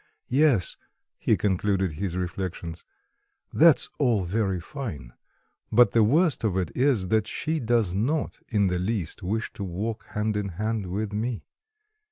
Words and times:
Yes," 0.31 0.77
he 1.19 1.37
concluded 1.37 1.93
his 1.93 2.17
reflections, 2.17 2.83
"that's 3.53 3.87
all 3.99 4.23
very 4.23 4.59
fine, 4.59 5.13
but 5.71 5.91
the 5.91 6.03
worst 6.03 6.43
of 6.43 6.57
it 6.57 6.71
is 6.75 7.09
that 7.09 7.27
she 7.27 7.59
does 7.59 7.93
not 7.93 8.39
in 8.47 8.65
the 8.65 8.79
least 8.79 9.21
wish 9.21 9.53
to 9.53 9.63
walk 9.63 10.05
hand 10.07 10.35
in 10.35 10.49
hand 10.57 10.87
with 10.87 11.13
me. 11.13 11.45